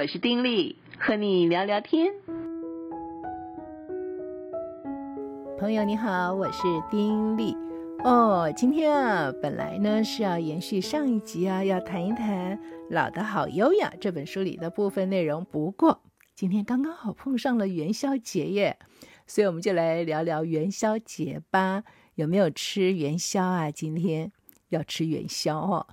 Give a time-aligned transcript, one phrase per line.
[0.00, 2.14] 我是丁力，和你聊聊天。
[5.58, 7.56] 朋友你好，我是丁力。
[8.04, 12.56] 哦，今天啊，本来呢是要延续上一集啊，要谈一谈
[12.90, 15.44] 《老的好优雅》这本书里的部分内容。
[15.44, 16.00] 不过
[16.32, 18.78] 今天刚刚好碰上了元宵节耶，
[19.26, 21.82] 所以我们就来聊聊元宵节吧。
[22.14, 23.68] 有没有吃元宵啊？
[23.72, 24.30] 今天
[24.68, 25.88] 要吃元宵哦。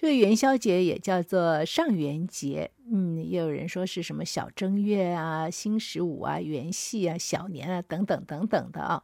[0.00, 9.02] 这个元宵节也叫做上元节，嗯，也有人说是什么小正月啊、新十五啊、元夕啊、小年啊等等等等的啊。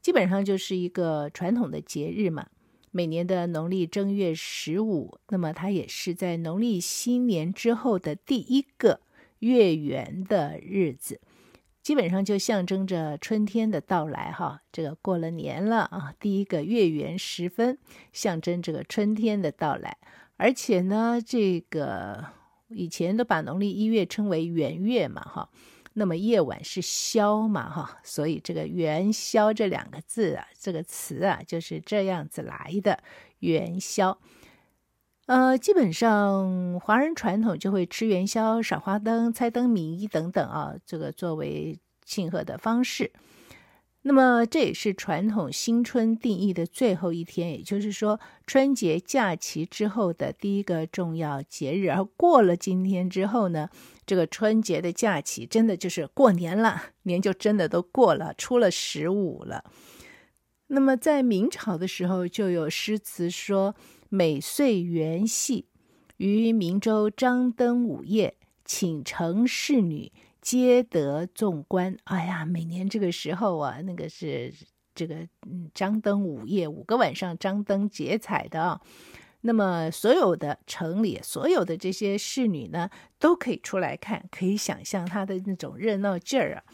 [0.00, 2.46] 基本上就是一个传统的节日嘛。
[2.92, 9.00] 每年的农历正月十五，那么它也是在农历新年之后的第一个
[9.40, 11.20] 月圆的日子。
[11.82, 17.76] 基本上就象征着春天的到来，哈，这个过了年了啊，第一个月圆时分，
[18.14, 19.98] 象征这个春天的到来。
[20.36, 22.24] 而且呢，这个
[22.68, 25.48] 以前都把农历一月称为元月嘛，哈，
[25.92, 33.02] 那么夜晚是宵嘛，哈，所以这个元宵这两个字啊，这个词啊，就是这样子来的，
[33.40, 34.18] 元宵。
[35.26, 43.12] 呃，基本上华人传统就会吃元宵、赏花灯、猜灯谜等等啊，这个作为庆贺的方式。
[44.02, 51.88] 那么这也是传统新春定义的最后一天，也就是说春节假期之后的第一个重要节日。
[51.90, 53.68] 而过了今天之后呢，
[54.04, 59.64] 这个春节的假期真的就是过年了，年就真的都过了，出了十五了。
[60.68, 63.74] 那么在明朝的时候就有诗词说。
[64.14, 65.64] 每岁元夕，
[66.18, 70.12] 于明州张灯舞夜，倾城侍女
[70.42, 71.96] 皆得纵观。
[72.04, 74.52] 哎呀，每年这个时候啊，那个是
[74.94, 78.80] 这个嗯张灯舞夜，五个晚上张灯结彩的啊。
[79.40, 86.64] 那么所有的城里，所有的这些仕女呢，都可以出来看，可以想象她的那种热闹劲儿啊。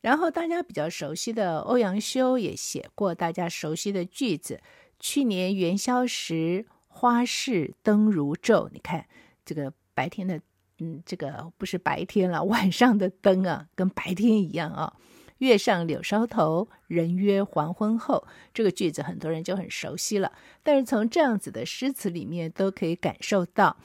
[0.00, 4.60] 然后大家比较熟悉的欧阳修也写过大家熟悉的句子：
[4.98, 6.64] 去年元宵时。
[6.90, 9.06] 花市灯如昼，你看
[9.44, 10.40] 这个白天的，
[10.78, 14.94] 嗯，这个不是白天了， 晚上的灯啊，跟白天一样啊。
[15.38, 18.26] 月上柳梢头，人约黄昏后。
[18.52, 20.32] 这个句子很多人就很熟悉了。
[20.64, 23.76] 但是从这样子的诗词里面都可以感受到，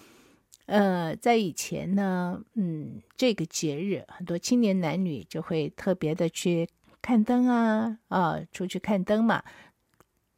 [0.66, 6.68] 呃，在以前呢，嗯，这个节日很多青年男女就会特别的去
[7.04, 9.44] 看灯啊，啊，出去看灯嘛，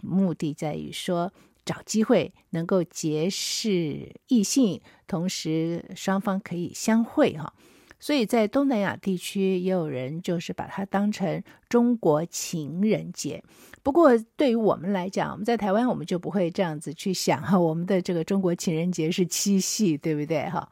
[0.04, 1.32] 目的在于说。
[1.66, 7.54] 找机会能够结识异性，同时双方可以相会哈。
[8.00, 13.44] 所以在东南亚地区也有人就是把它当成中国情人节。
[13.82, 17.60] 不过对于我们来讲，我们在台湾我们就不会这样子去想哈。
[17.60, 20.70] 我们的这个中国情人节是七夕，对不对哈？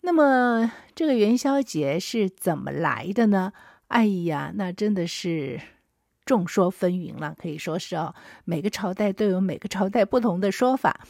[0.00, 3.52] 那么这个元宵节是怎么来的呢？
[3.88, 5.60] 哎呀，那真的是。
[6.30, 8.14] 众说纷纭了，可以说是哦，
[8.44, 11.00] 每个朝代都有每个朝代不同的说法，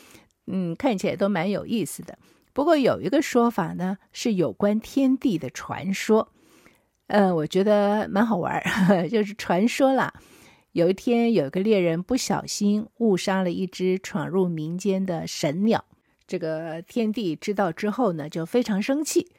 [0.47, 2.19] 嗯，看起来都蛮有意思的。
[2.55, 6.33] 不过有一个说法呢，是有关天帝的传说，
[7.09, 10.15] 呃，我觉得蛮好玩儿， 就是传说啦。
[10.73, 15.85] 有一天，有一个猎人不小心误杀了一只闯入民间的神鸟，
[16.27, 19.31] 这个天帝知道之后呢，就非常生气，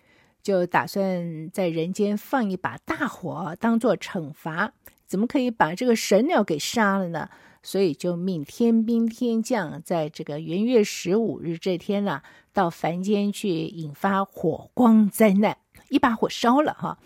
[0.43, 4.73] 就打算在人间放一把大火，当做惩罚。
[5.11, 7.27] 怎么可以把这个神鸟给杀了呢？
[7.61, 12.21] 所以就命天兵天将在这个元月十五日这天呢，
[12.53, 15.57] 到凡间去引发火光灾难，
[15.89, 16.97] 一把火烧了哈。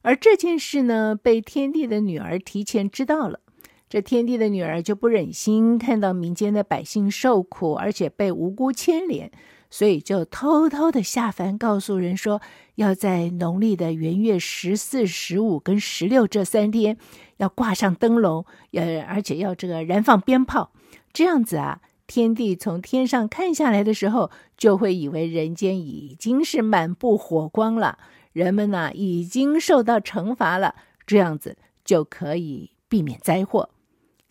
[0.00, 3.40] 而这件事呢，被天帝的女儿提前知道了，
[3.86, 9.30] 这天帝的女儿就不忍心看到民间的百姓受苦，而且被无辜牵连。
[9.70, 12.42] 所以就偷偷的下凡，告诉人说，
[12.74, 16.98] 要在农历的元月十四、十五跟十六这三天，
[17.42, 20.72] 要挂上灯笼，呃，而且要这个燃放鞭炮。
[21.12, 27.98] 这样子啊，天帝从天上看下来的时候，就会以为人间已经是满布火光了，
[28.32, 33.70] 人们呢已经受到惩罚了，这样子就可以避免灾祸。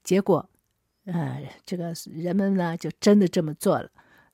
[0.03, 0.50] 结果，
[1.06, 3.89] 呃，这个人们呢就真的这么做了。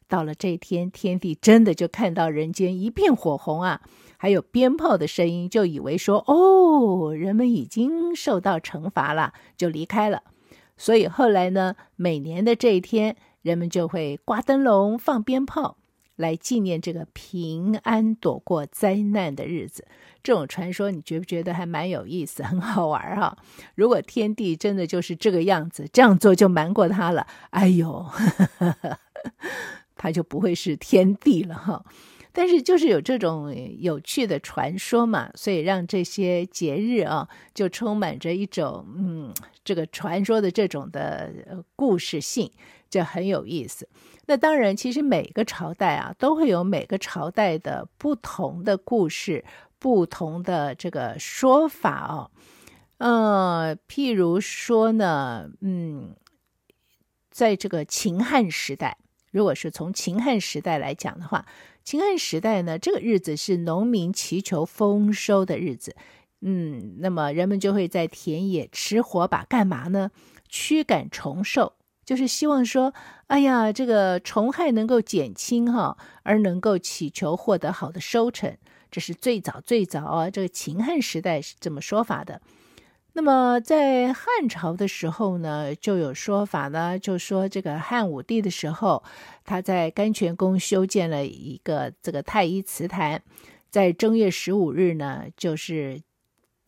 [0.07, 3.81] 到了这天，天帝真的就看到人间一片火红啊，
[4.18, 10.24] 还有鞭炮的声音，就以为说哦，人们已经受到惩罚了，就离开了。
[10.75, 15.78] 所以后来呢，每年的这一天，人们就会挂灯笼、放鞭炮，
[16.16, 19.88] 来纪念这个平安躲过灾难的日子。
[20.22, 23.38] 这种传说，你觉不觉得还蛮有意思，很好玩哈、
[23.75, 27.25] 如果天帝真的就是这个样子，这样做就瞒过他了。
[27.52, 28.06] 哎呦！
[29.96, 31.84] 他就不会是天帝了哈，
[32.38, 41.34] 但是就是有这种有趣的传说嘛，所以让这些节日啊，就充满着一种嗯，这个传说的这种的
[41.75, 42.51] 故事性，
[42.92, 43.89] 就很有意思。
[44.28, 49.44] 那当然，其实每个朝代啊，都会有每个朝代的不同的故事，
[49.80, 52.30] 不同的这个说法哦。
[53.00, 56.16] 呃，譬如说呢，嗯，
[57.31, 59.00] 在这个秦汉时代，
[59.31, 61.44] 如果是从秦汉时代来讲的话，
[61.88, 65.95] 秦汉时代呢，这个日子是农民祈求丰收的日子。
[66.42, 70.12] 嗯，那么人们就会在田野吃火把干嘛呢？
[70.50, 71.75] 驱赶虫兽。
[72.04, 72.94] 就是希望说，
[73.28, 78.57] 哎呀，这个虫害能够减轻哈，而能够祈求获得好的收成。
[78.92, 82.42] 这是最早最早啊，这个秦汉时代是这么说法的。
[83.18, 89.04] 那么在汉朝的时候呢，就有说法呢，就说这个汉武帝的时候，
[89.44, 93.24] 他在甘泉宫修建了一个这个太医祠坛，
[93.72, 96.00] 在正月十五日呢，就是。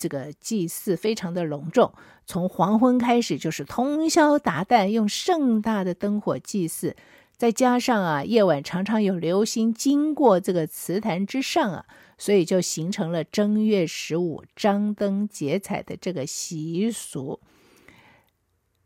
[0.01, 1.91] 这个祭祀非常的隆重，
[2.25, 6.95] 从黄昏开始就是通宵达旦，用盛大的灯火祭祀，
[7.39, 11.85] 再加上啊，夜晚常常有流星经过这个祠坛之上啊，
[12.17, 17.39] 所以就形成了正月十五张灯结彩的这个习俗。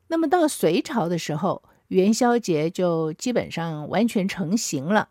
[0.10, 5.10] 那么到隋朝的时候，元宵节就基本上完全成型了。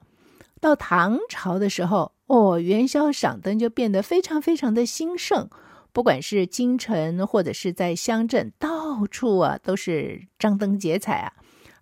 [0.60, 5.50] 到唐朝的时候，哦，元宵赏灯就变得非常非常的兴盛。
[5.92, 11.32] 不管是京城或者是在乡镇，到处啊都是张灯结彩啊，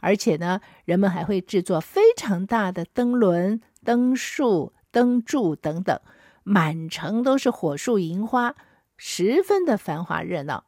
[0.00, 6.00] 而且呢，人们还会制作非常大的灯轮、灯树、灯柱等等，
[6.43, 8.56] 满城都是火树银花，
[8.97, 10.64] 十分的繁华热闹。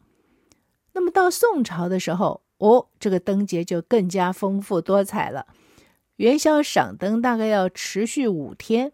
[0.93, 5.47] 那么到宋朝的时候，哦，这个灯节就更加丰富多彩了。
[6.17, 8.93] 元宵赏灯大概要持续五天，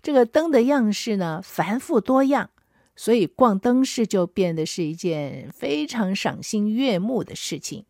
[0.00, 2.50] 这个灯的样式呢，繁复多样。
[2.98, 7.84] 所以逛灯市就变得是一件非常赏心悦目的事情。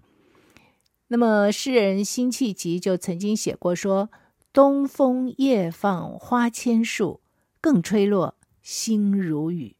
[1.08, 4.11] 那么诗人辛弃疾就曾经写过说
[4.53, 7.20] ：“东风夜放花千树，
[7.61, 9.76] 更吹落星如雨。”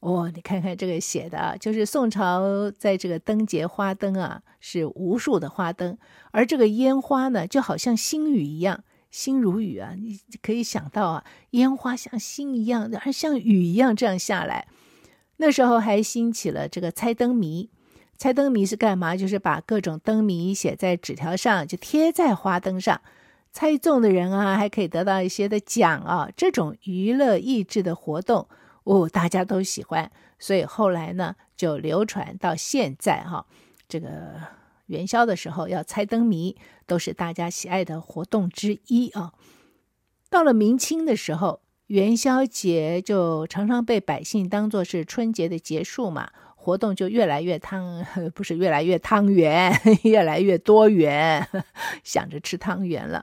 [0.00, 5.96] 哦，你看看这个写的，就是宋朝在这个灯节花灯啊，是无数的花灯，
[6.30, 8.84] 而这个烟花呢，就好像星雨一样。
[9.10, 14.66] 星如雨啊，你可以想到啊，烟花像星一样，而像雨一样这样下来。
[15.36, 17.70] 那时候还兴起了这个猜灯谜，
[18.16, 19.16] 猜灯谜是干嘛？
[19.16, 23.00] 就是把各种灯谜写在纸条上，就贴在花灯上，
[23.52, 26.28] 猜中的人啊，还可以得到一些的奖啊。
[26.36, 28.48] 这种娱乐益智的活动，
[28.84, 33.46] 哦，大家都喜欢，所以后来呢，就流传到现在哈、
[33.88, 34.08] 这个。
[34.88, 39.32] 元宵的时候要猜灯谜，都是大家喜爱的活动之一啊。
[40.28, 46.32] 到了明清的时候，元宵节就常常被百姓当作是春节的结束嘛，
[46.64, 48.02] 活动就越来越汤，
[48.34, 49.70] 不是越来越汤圆，
[50.04, 51.46] 越来越多元，
[52.02, 53.22] 想着吃汤圆了。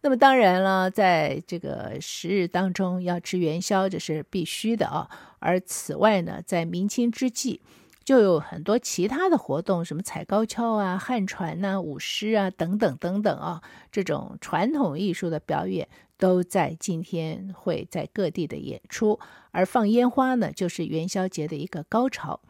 [0.00, 5.08] 那么当然了，在这个时日当中要吃元宵，这是必须的啊。
[5.38, 7.60] 而此外呢，在明清之际。
[8.04, 13.62] 就有很多其他的活动，什么踩高跷啊、旱船呐、舞狮啊等等等等啊，
[13.92, 15.86] 这种传统艺术的表演
[16.18, 19.20] 都在今天会在各地的演出。
[19.52, 22.40] 而放烟花呢，就是元宵节的一个高潮。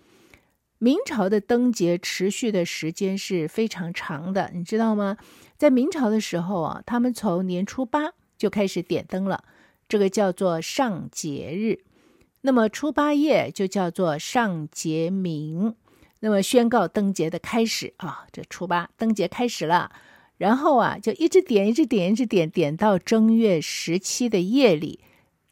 [0.83, 5.17] 明朝的灯节持续的时间是非常长的，你知道吗？
[5.57, 9.45] 在明朝的时候啊，他们从年初八就开始点灯了，
[9.89, 11.85] 这个叫做上节日。
[12.41, 15.77] 那么初八夜就叫做上节明，
[16.19, 19.93] 那么宣告灯节的开始啊，这初八灯节开始了，
[20.37, 24.99] 然后啊就一直点，一直点，一直点，点到正月十七的夜里，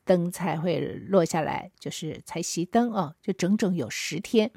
[0.04, 4.50] 灯才会落下来，就是才熄灯啊，就整整有十天。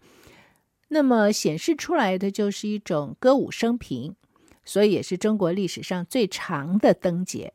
[0.94, 4.16] 那么显示出来的就是一种歌舞升平，
[4.64, 7.52] 所以也是中国历史上最长的灯节。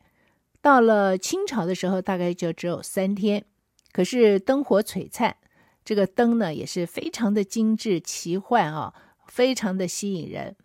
[0.61, 3.45] 到了清朝的时候，大概就只有三天。
[3.93, 5.37] 可是灯火璀璨，
[5.85, 8.93] 这个灯呢也是非常的精致奇幻啊，
[9.29, 10.57] 非常的吸引人。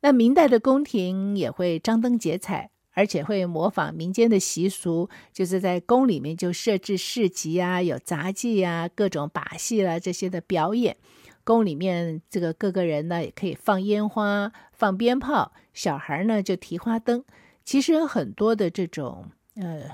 [0.00, 10.96] 那明代的宫廷也会张灯结彩，而且会模仿民间的习俗，就是在宫里面就设置市集啊，有杂技啊，各种把戏啦、这些的表演。
[11.50, 17.24] 宫里面这个各个人呢也可以放烟花、放鞭炮，小孩呢就提花灯。
[17.64, 19.26] 其实有很多的这种
[19.56, 19.90] 呃。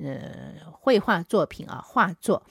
[0.00, 2.44] 呃，绘画作品啊，画作，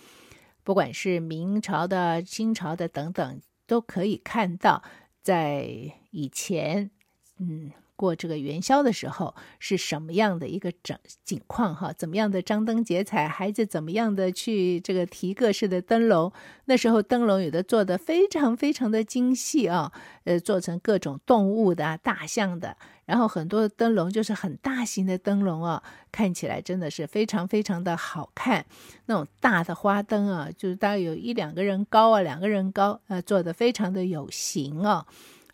[0.66, 4.84] 不管是明朝的、清朝的等等，都可以看到，
[5.22, 5.66] 在
[6.12, 6.92] 以前，
[7.38, 11.92] 嗯，过这个元宵的时候是什么样的一个整景况哈？
[11.92, 16.32] 怎么样的张灯结彩，孩子怎么样的去这个提各式的灯笼？
[16.66, 19.92] 那时候灯笼有的做的非常非常的精细啊，
[20.24, 28.66] 呃，做成各种动物的、大象的，然后很多灯笼就是很大型的灯笼啊，看起来真的是非常非常的好看。
[29.08, 35.08] 那种大的花灯啊，就是大概有一两个人高啊，两个人高，呃，做的非常的有型啊。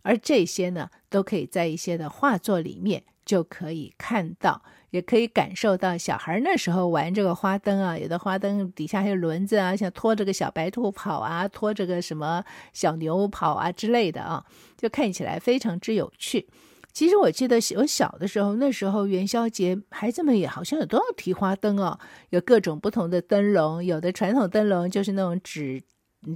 [0.06, 12.44] 而这些呢，都可以在一些的画作里面就可以看到，也可以感受到小孩那时候玩这个花灯啊，有的花灯底下还有轮子啊，像拖着个小白兔跑啊，拖着个什么
[12.74, 14.44] 小牛跑啊之类的啊，
[14.76, 16.48] 就看起来非常之有趣。
[16.92, 22.00] 其实我记得我小的时候，那时候元宵节，孩子们也好像也都要提花灯哦，
[22.32, 25.84] 有各种不同的灯笼，有的传统灯笼就是那种纸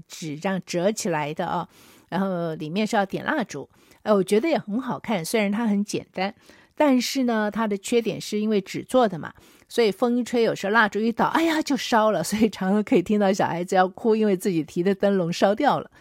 [0.07, 1.67] 纸这样折起来的啊。
[2.09, 3.69] 然后里面是要点蜡烛，
[4.07, 5.23] 呃，我觉得也很好看。
[5.23, 6.33] 虽然它很简单，
[6.75, 9.33] 但是呢，它的缺点是因为纸做的嘛，
[9.67, 12.23] 所以风一吹，有时候蜡烛一倒，哎呀就烧了。
[12.23, 15.91] 所以常常可以听到小孩子要哭，因为自己提的灯笼烧掉了。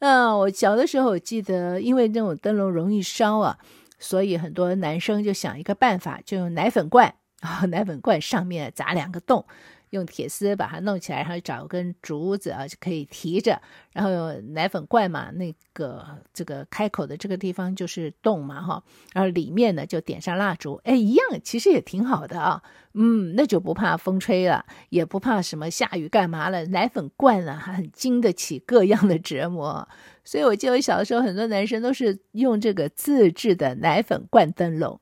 [0.00, 3.56] 那我小的时候，我记得因为这种灯笼容易烧啊，
[4.00, 9.46] 所以很多男生就想一个办法，就用奶粉罐啊， 奶粉罐上面砸两个洞。
[9.90, 13.60] 用铁丝把它弄起来，然后找根竹子啊，就可以提着。
[13.92, 18.82] 然后奶粉罐嘛，那个这个开口的这个地方就是洞嘛，哈。
[19.12, 22.62] 然后里面呢就点上蜡烛，哎，一样，其实也挺好的啊。
[22.94, 26.66] 嗯，那就不怕风吹了，也不怕什么下雨干嘛了。
[26.66, 29.88] 奶粉罐啊，很经得起各样的折磨。
[30.24, 35.00] 所以我记得我小的时候，很多男生都是用这个自制的奶粉罐灯笼。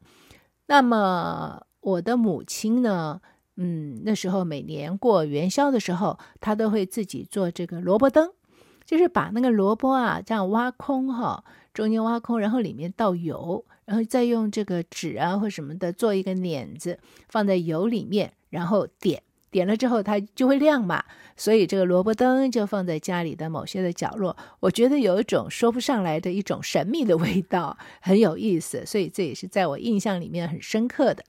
[0.66, 3.20] 那么我的母亲呢？
[3.56, 8.30] 嗯，那时候每年过元宵的时候，他都会自己做这个萝卜灯，
[8.84, 16.98] 就是把那个萝卜啊这样挖空哈，中间挖空，然后里面倒油，然后再用这个纸啊或什么的做一个碾子，
[17.28, 21.02] 放在油里面，然后点，点了之后它就会亮嘛，
[21.36, 31.24] 所以这个萝卜灯就放在家里的某些的角落，我觉得有一种说不上来的一种神秘的味道，很有意思，所以这也是在我印象里面很深刻的。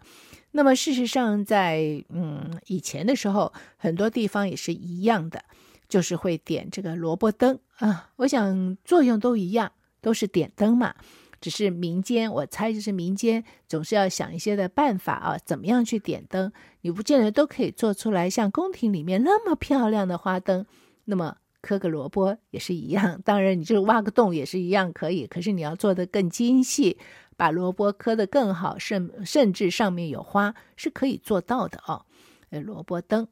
[0.58, 5.44] 那么事实上在，嗯以前的时候，很多地方也是一样的，
[5.88, 8.10] 就是会点这个萝卜灯啊。
[8.16, 9.72] 我想作用都一样，
[10.02, 10.96] 都是点灯嘛。
[11.40, 16.52] 只是民间，我猜就是民间总是要想一些的办法啊，怎么样去点灯？
[16.82, 20.66] 你不见得都可以做出来像宫廷里面那么漂亮的花灯。
[21.06, 25.28] 那么磕个萝卜也是一样，当然你就挖个洞也是一样可以。
[25.28, 26.98] 可是你要做得更精细。
[27.38, 32.06] 把萝卜刻得更好，甚甚至上面有花是可以做到的哦。
[32.50, 33.28] 呃，萝卜灯。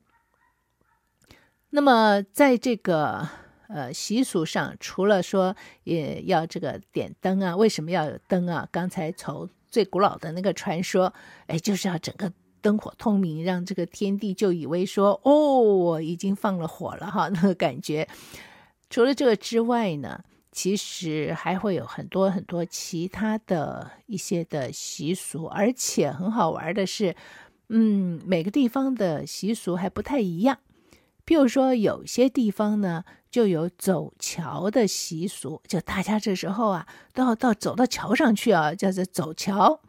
[1.72, 3.28] 那么在这个
[3.68, 8.70] 呃习俗上，除了说也要这个点灯啊，为什么要有灯啊？
[8.72, 11.14] 刚才从最古老的那个传说，
[11.48, 12.32] 哎，就是要整个
[12.62, 18.08] 灯火通明，让这个天地就以为说，哦，我已经放了火了哈，那个感觉。
[18.90, 20.24] 除了这个之外呢？
[20.56, 27.14] 其实还会有很多很多其他的一些的习俗，而且很好玩的是，
[27.68, 30.60] 嗯，每个地方的习俗还不太一样。
[31.26, 39.82] 譬如说，有些地方呢就有走桥的习俗，就大家这时候啊都要到走到桥上去啊，叫做走桥。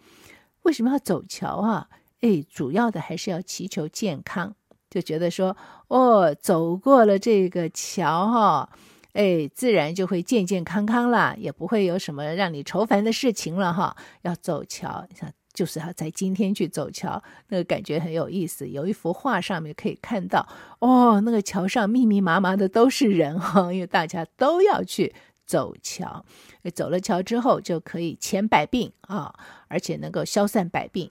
[0.62, 1.88] 为什么要走桥啊？
[2.22, 4.56] 哎，主要的还是要祈求健康，
[4.90, 5.56] 就觉得说，
[5.86, 8.68] 哦，走过了这个桥哈。
[9.16, 13.96] 哎，自然就会健健康康了，也不会有什么让你愁烦的事情了哈。
[14.22, 15.08] 要走桥，
[15.54, 18.68] 就是要在今天去走桥，那个感觉很有意思。
[18.68, 20.46] 有一幅画上面可以看到，
[20.80, 25.14] 哦，那个桥上密密麻麻的都是人哈，因为大家都要去
[25.46, 26.22] 走桥。
[26.74, 29.34] 走了桥之后就可以遣百病啊，
[29.68, 31.10] 而且能够消散百病。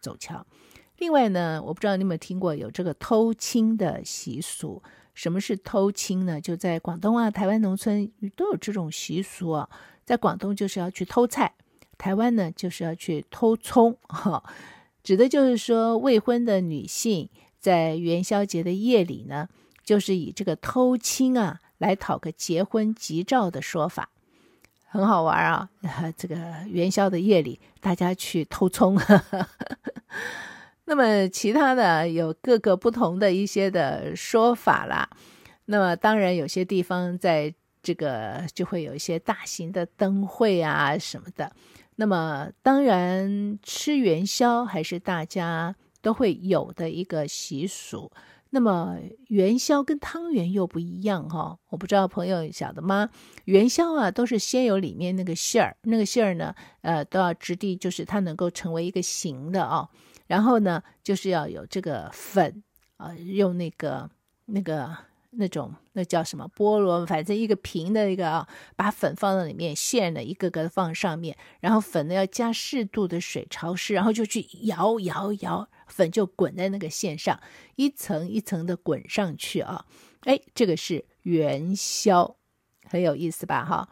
[0.00, 0.46] 走桥。
[0.96, 4.82] 另外呢，我不知道你有没有听过有这个偷亲的习俗。
[5.14, 6.40] 什么是偷亲呢？
[6.40, 9.68] 就在广东啊，台湾农村都有这种习俗啊。
[10.04, 11.54] 在广东就是要去偷菜，
[11.96, 14.42] 台湾呢就是要去偷葱，哈，
[15.04, 17.28] 指的就是说未婚的女性
[17.60, 19.48] 在元宵节的夜里呢，
[19.84, 24.08] 就是以这个偷亲啊来讨个结婚吉兆的说法，
[24.86, 25.68] 很好玩啊。
[26.18, 26.36] 这个
[26.68, 28.98] 元宵的夜里，大家去偷葱。
[30.92, 35.08] 那么其他的有各个不同的一些的说法啦。
[35.64, 41.50] 那么当然有些地方在这个就会有一些大型的灯会啊什么的。
[41.96, 48.12] 那么当然吃元宵还是大家都会有的一个习俗。
[48.50, 53.08] 那么元宵跟汤圆又不一样哈、哦，我不知道朋友晓得吗？
[53.46, 59.88] 元宵啊，都是先有里面那个馅儿，那个馅儿呢，呃，都要质地，就是它能够成为一个形的、哦。
[60.32, 62.62] 然后呢，就是要有这个粉
[62.96, 64.08] 啊、用那个
[64.46, 64.96] 那个
[65.32, 75.68] 那种那叫什么菠萝，反正一个平的一个啊，把粉放到里面，馅呢一个个放上面，然后粉呢要加适度的水潮湿，然后就去摇摇摇。
[75.86, 77.38] 粉就滚在那个线上，
[77.76, 79.84] 一层一层的滚上去啊！
[80.20, 82.36] 哎，这个是元宵，
[82.88, 83.62] 很有意思吧？
[83.62, 83.86] 哈。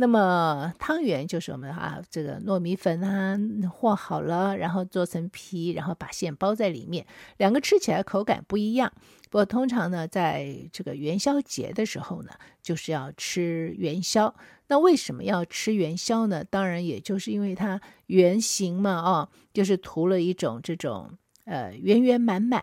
[0.00, 3.36] 那么汤圆就是我们啊，这个糯米粉啊
[3.68, 7.04] 和好了，然后做成皮，然后把馅包在里面。
[7.36, 8.92] 两个吃起来口感不一样。
[9.28, 12.30] 不过通常呢，在这个元宵节的时候呢，
[12.62, 14.32] 就是要吃元宵。
[14.68, 16.44] 那为什么要吃元宵呢？
[16.44, 21.10] 当然，也就是因为它圆形嘛，啊，就是涂了一种这种。
[21.44, 22.62] 呃，圆圆满满，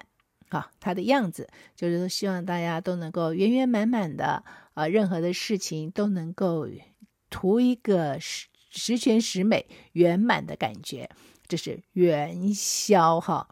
[0.50, 4.44] 啊，它的样子就是，希望大家都能够圆圆满满的
[4.76, 6.68] 啊，任何的事情都能够
[7.36, 11.10] 图一个十十全十美、圆满的感觉，
[11.46, 13.50] 这是元宵哈。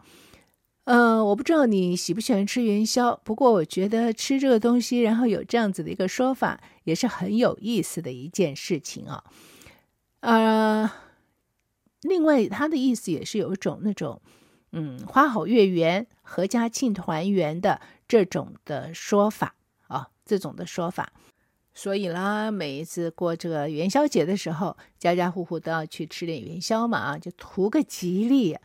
[0.84, 9.22] 呃，我不知道你喜不喜欢吃元宵，不过我觉得吃这个东西，然后有这样子的一个说法，也是很有意思的一件事情啊。
[10.20, 10.90] 呃，
[12.00, 14.22] 另外，它的意思也是有一种那种。
[14.76, 19.54] 嗯，花好月圆，阖家庆团圆的这种的说法
[19.86, 21.12] 啊，这种的说法，
[21.74, 28.56] 所以啦，每一次过这个元宵节的时候，家家户户都要去吃点元宵嘛，啊，就图个吉利。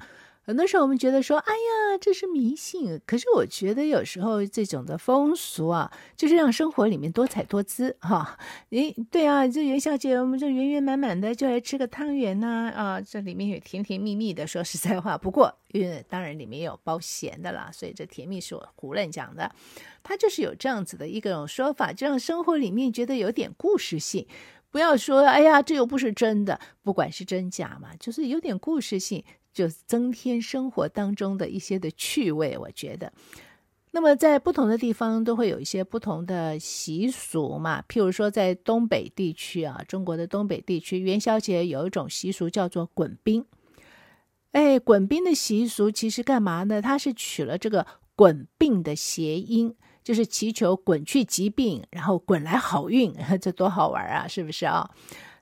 [0.44, 1.60] 很多时候我们觉得说，哎呀，
[1.98, 3.00] 这是迷信。
[3.06, 8.38] 可是我觉得有时候这种的风俗啊，就是让生活里面多彩多姿哈。
[8.70, 14.46] 诶，对啊，这元宵节我们就圆圆满满的，就来吃个汤圆呐啊，这里面有甜甜蜜蜜的。
[14.46, 19.52] 说实在话，不过因为当然里面有包咸的啦，所以这甜蜜是我胡乱讲的。
[20.02, 24.26] 它就是有这样子的一个说法，就让生活里面觉得有点故事性。
[24.72, 29.24] 不要说，哎呀，这又不是真的，不管是真假嘛，就是有点故事性。
[29.60, 33.12] 就增添生活当中的一些的趣味，我觉得。
[33.92, 37.84] 那么在不同的地方都会有一些不同的习俗嘛。
[37.90, 43.46] 譬如说在东北地区啊，中国的东北地区元宵节有一种习俗叫做滚冰。
[44.54, 46.82] 哎，滚冰的习俗其实干嘛呢？
[46.82, 54.26] 它是取了这个“滚病”的谐音，就是祈求滚去疾病，然后滚来好运， 这多好玩啊！
[54.26, 54.90] 是不是啊？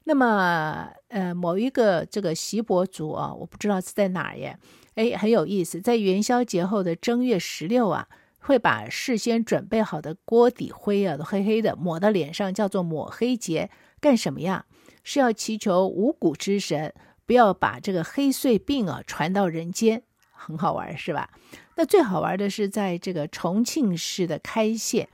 [0.09, 4.57] 那么，呃，某一个这个锡伯族啊，我不知道是在哪儿耶，
[4.95, 8.07] 哎，很有意思，在元宵节后的正月十六啊，
[8.39, 14.63] 会把事先准备好的锅底灰啊，都黑黑的抹到脸上，叫做抹黑节，干什么呀？
[15.03, 16.93] 是要祈求五谷之神
[17.25, 21.31] 不要把这个黑穗病啊传到人间，很好玩是吧？
[21.75, 25.09] 那最好玩的是在这个重庆市的开县，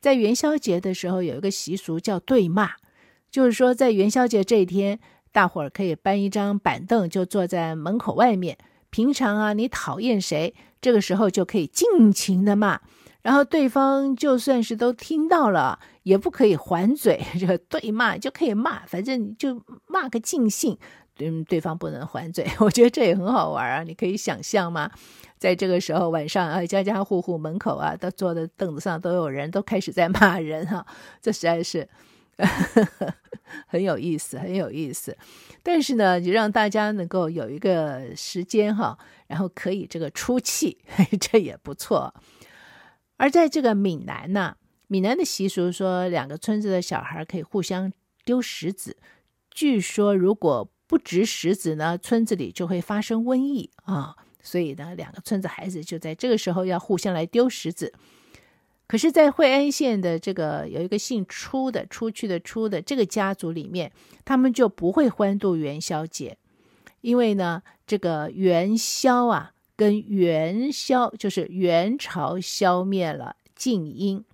[0.00, 2.70] 在元宵节的时候有一个习俗叫对骂。
[3.30, 4.98] 就是说，在元宵节这一天，
[5.32, 8.56] 大伙儿可以搬一张板凳，就坐在门口外面。
[8.90, 12.80] 平常啊，你讨厌谁，这个时候就可以尽情的骂，
[13.20, 20.78] 然后对方就算是都听到了，也不可以还嘴，这个对骂就可以骂，反正就骂个尽兴。
[21.14, 23.82] 对，对方不能还嘴， 我觉得这也很好玩啊！
[23.82, 24.90] 你可以想象吗？
[25.36, 30.86] 在这个时候晚上啊，家家户户门口啊，都坐的凳子上都有人，都开始在骂人哈、
[31.20, 31.86] 这实在是。
[33.66, 35.16] 很有意思，很有意思，
[35.62, 38.96] 但是呢，就让大家能够有一个时间哈，
[39.26, 40.78] 然后可以这个出气，
[41.20, 42.14] 这也不错。
[43.16, 47.92] 而在这个闽南呢，闽南的习俗说，两个村子的小孩可以互相
[48.24, 48.96] 丢石子，
[49.50, 57.92] 据说如果不掷石子呢，村子里就会发生瘟疫啊，所以呢，两个村子孩子就在这个时候要互相来丢石子。
[58.88, 63.92] 可是，在惠安县的这个有一个姓出的，出去的出的这个家族里面，
[64.24, 66.38] 他们就不会欢度元宵节，
[67.02, 74.24] 因为呢，这个元宵啊，跟元宵就是元朝消灭了禁音，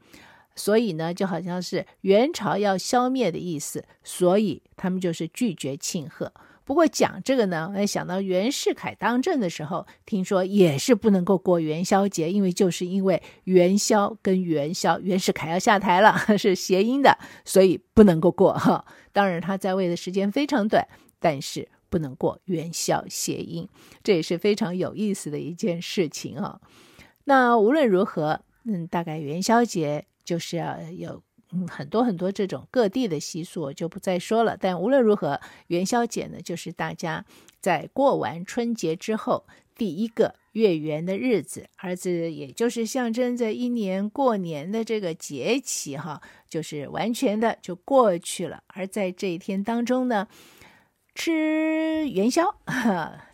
[0.55, 6.33] 所以呢，就好像是元朝要消灭的意思，所以他们就是拒绝庆贺。
[6.65, 18.85] 不过讲这个呢，我想到袁世凯当政的时候，听说也是不能够过元宵节，因为就是因为元宵跟元宵，袁世凯要下台了， 是谐音的，所以不能够过哈。
[19.13, 20.89] 当然他在位的时间非常短，
[21.21, 23.69] 但是不能过元宵谐音，
[24.03, 26.61] 这也是非常有意思的一件事情啊。
[27.25, 31.23] 那无论如何，嗯，大概元宵节就是要有。
[31.69, 34.57] 很多很多这种各地的习俗我就不再说了。
[34.57, 37.25] 但无论如何，元宵节呢，就是大家
[37.61, 48.63] 在过完春节之后，第一个月圆的日子，儿子也就是象征着一年过年的这个节气，哈，就是完全的就过去了。
[48.69, 50.29] 而在这一天当中呢，
[51.15, 52.55] 吃元宵，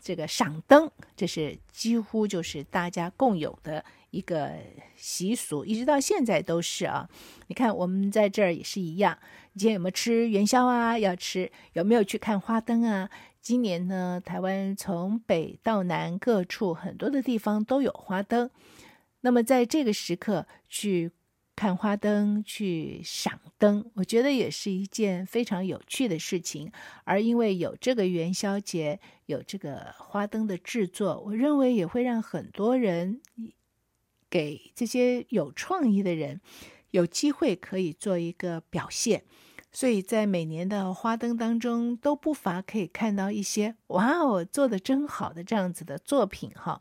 [0.03, 4.53] 这个赏灯，这是几乎就是大家共有的一个
[4.97, 7.09] 习俗，一直到现在都是啊。
[7.47, 9.19] 你看我们在这儿也是一样，
[9.53, 10.99] 你今天有没有吃元宵啊？
[10.99, 13.11] 要吃，有没有去看花灯啊？
[13.41, 18.51] 今年呢，台湾从北到南各处很多的地方都有花灯。
[19.23, 21.11] 那么在这个时刻去
[21.57, 26.71] 看花灯、去赏灯，我觉得也是一件非常有趣的事情。
[27.05, 33.21] 而因为有这个元宵节，有这个花灯的制作，我认为也会让很多人
[34.31, 36.41] 给这些有创意的人
[36.93, 39.25] 有机会可以做一个表现。
[39.73, 46.81] 所以在每年的花灯当中，都不乏可以看到一些“哇哦，做得真好”的这样子的作品哈。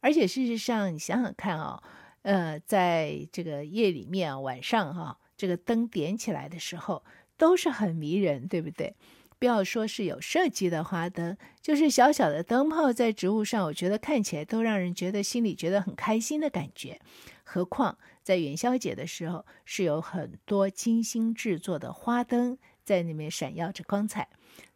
[0.00, 1.82] 而且事实上，你想想看啊，
[2.22, 7.04] 呃，在这个夜里面晚上哈，这个灯点起来的时候，
[7.36, 8.96] 都是很迷人，对不对？
[9.38, 17.00] 不要说是有设计的花灯，就是小小的灯泡在植物上，我觉得看起来都让人觉得心里觉得很开心的感觉。
[17.44, 24.28] 何况在元宵节的时候，是有很多精心制作的花灯在那边闪耀着光彩。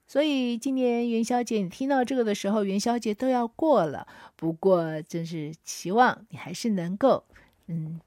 [0.06, 4.06] 所以今年元宵节，你听到这个的时候，元宵节都要过了。
[4.36, 7.24] 不过，真是期望你还是能够，
[7.68, 8.00] 嗯，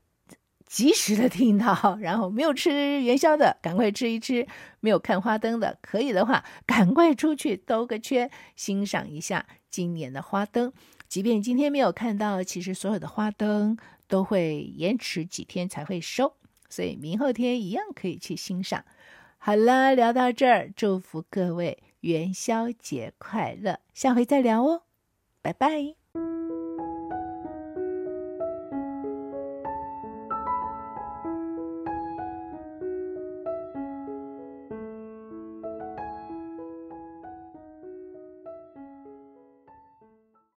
[0.66, 1.98] 及时的听到。
[2.02, 4.48] 然后没有吃元宵的，赶快吃一吃；
[4.80, 10.72] 没有看花灯的，可以的话，赶快出去兜个圈，欣赏一下今年的花灯。
[11.08, 13.78] 即便今天没有看到，其实所有的花灯。
[14.06, 16.36] 都会延迟几天才会收，
[16.70, 18.86] 所以明后天一样可以去欣赏。
[19.40, 24.84] 好了，聊到这儿，祝福各位元宵节快乐，下回再聊哦，
[25.42, 26.03] 拜拜。